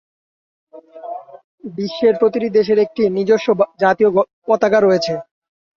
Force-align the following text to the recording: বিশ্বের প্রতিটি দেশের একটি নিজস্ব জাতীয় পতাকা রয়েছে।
বিশ্বের 1.73 2.13
প্রতিটি 2.19 2.47
দেশের 2.57 2.77
একটি 2.85 3.03
নিজস্ব 3.17 3.47
জাতীয় 3.81 4.09
পতাকা 4.47 4.79
রয়েছে। 4.79 5.13